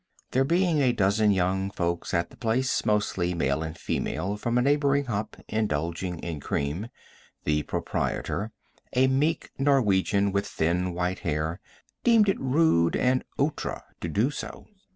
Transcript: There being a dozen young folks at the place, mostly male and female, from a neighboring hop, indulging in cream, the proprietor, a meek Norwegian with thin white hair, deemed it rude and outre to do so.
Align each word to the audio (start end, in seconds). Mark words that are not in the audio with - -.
There 0.31 0.43
being 0.43 0.81
a 0.81 0.93
dozen 0.93 1.29
young 1.29 1.69
folks 1.69 2.11
at 2.11 2.31
the 2.31 2.35
place, 2.35 2.83
mostly 2.87 3.35
male 3.35 3.61
and 3.61 3.77
female, 3.77 4.35
from 4.35 4.57
a 4.57 4.61
neighboring 4.63 5.05
hop, 5.05 5.37
indulging 5.47 6.17
in 6.21 6.39
cream, 6.39 6.87
the 7.43 7.61
proprietor, 7.61 8.51
a 8.95 9.05
meek 9.05 9.51
Norwegian 9.59 10.31
with 10.31 10.47
thin 10.47 10.95
white 10.95 11.19
hair, 11.19 11.59
deemed 12.03 12.29
it 12.29 12.39
rude 12.39 12.95
and 12.95 13.23
outre 13.39 13.79
to 13.99 14.07
do 14.09 14.31
so. 14.31 14.65